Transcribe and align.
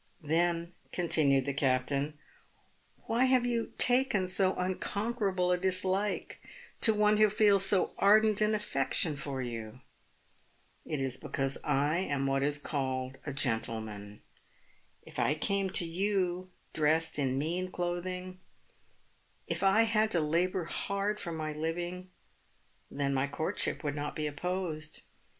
"Then," 0.23 0.73
continued 0.91 1.45
the 1.45 1.53
captain," 1.53 2.17
why 3.05 3.25
have 3.25 3.45
you 3.45 3.71
taken 3.77 4.27
so 4.27 4.55
unconquerable 4.55 5.51
a 5.51 5.59
dislike 5.59 6.41
to 6.79 6.91
one 6.95 7.17
who 7.17 7.29
feels 7.29 7.67
so 7.67 7.93
ardent 7.99 8.41
an 8.41 8.55
affection 8.55 9.15
for 9.15 9.43
you? 9.43 9.81
It 10.87 10.99
is 10.99 11.17
because 11.17 11.59
I 11.63 11.97
am 11.99 12.25
what 12.25 12.41
is 12.41 12.57
called 12.57 13.17
a 13.27 13.31
gentleman. 13.31 14.23
If 15.03 15.19
I 15.19 15.35
came 15.35 15.69
to 15.69 15.85
you 15.85 16.49
dressed 16.73 17.19
in 17.19 17.37
mean 17.37 17.69
clothing— 17.71 18.39
if 19.45 19.61
I 19.61 19.83
had 19.83 20.09
to 20.13 20.19
labour 20.19 20.63
hard 20.65 21.19
for 21.19 21.31
my 21.31 21.53
living— 21.53 22.09
then 22.99 23.13
my 23.13 23.27
courtship 23.27 23.83
would 23.83 23.95
not 23.95 24.15
be 24.15 24.23
oppose^. 24.23 25.01